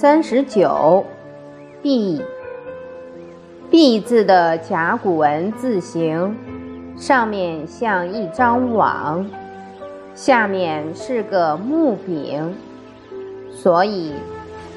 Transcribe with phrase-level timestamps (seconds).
[0.00, 1.04] 三十九
[1.82, 2.22] ，，B。
[3.68, 6.36] B 字的甲骨文字形，
[6.96, 9.28] 上面像一张网，
[10.14, 12.54] 下面是个木柄，
[13.50, 14.14] 所以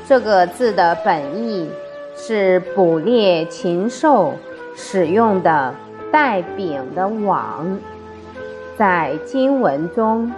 [0.07, 1.69] 这个字的本意
[2.15, 4.33] 是捕猎禽兽
[4.75, 5.75] 使用的
[6.11, 7.77] 带柄的网。
[8.75, 10.31] 在经文中，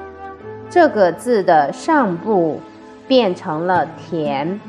[0.69, 2.59] 这个字的上部
[3.07, 4.59] 变成了田，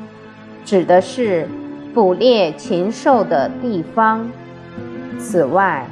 [0.65, 1.47] 指的是。
[1.95, 4.29] 捕猎禽兽的地方。
[5.17, 5.87] 此外，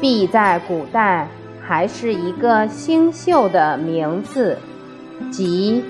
[0.00, 1.28] 毕在古代
[1.64, 4.58] 还是一个星宿的名字，
[5.30, 5.84] 即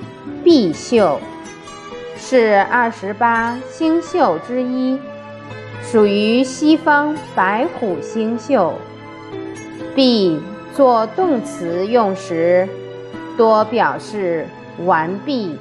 [0.44, 1.18] 毕宿，
[2.14, 4.98] 是二十八星宿之一，
[5.82, 8.74] 属于西方白虎星宿。
[9.94, 10.38] 毕
[10.74, 12.68] 做动词用时，
[13.38, 14.46] 多表示
[14.84, 15.56] 完毕、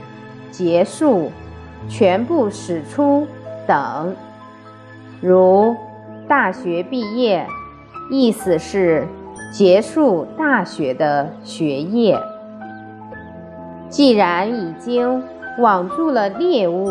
[0.52, 1.32] 结束、
[1.90, 3.28] 全部使出。
[3.68, 4.16] 等，
[5.22, 5.76] 如
[6.28, 7.46] 大学毕业，
[8.10, 9.08] 意思是
[9.54, 12.20] 结束大学的学业。
[13.88, 15.24] 既然已经
[15.60, 16.88] 网住了猎物，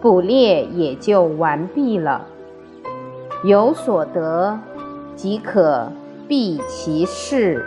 [0.00, 2.26] 捕猎也就完毕了。
[3.44, 4.58] 有所得，
[5.14, 5.92] 即可
[6.26, 7.64] 毕其事。